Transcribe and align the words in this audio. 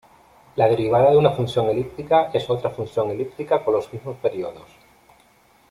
La 0.55 0.67
derivada 0.67 1.11
de 1.11 1.17
una 1.17 1.29
función 1.29 1.69
elíptica 1.69 2.31
es 2.33 2.49
otra 2.49 2.71
función 2.71 3.11
elíptica 3.11 3.63
con 3.63 3.75
los 3.75 3.93
mismos 3.93 4.17
periodos. 4.17 4.65